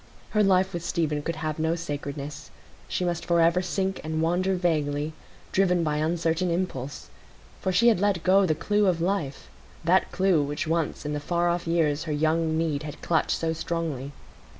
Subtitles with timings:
[0.31, 2.49] Her life with Stephen could have no sacredness;
[2.87, 5.13] she must forever sink and wander vaguely,
[5.51, 7.09] driven by uncertain impulse;
[7.61, 11.49] for she had let go the clue of life,—that clue which once in the far
[11.49, 14.11] off years her young need had clutched so strongly.